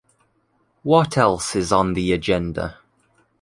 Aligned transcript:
What 0.81 1.15
else 1.15 1.55
is 1.55 1.71
on 1.71 1.93
the 1.93 2.11
agenda? 2.11 2.79